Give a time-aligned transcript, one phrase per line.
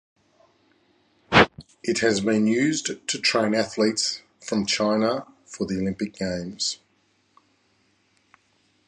[1.83, 6.79] It has been used to train athletes from China for the Olympic games.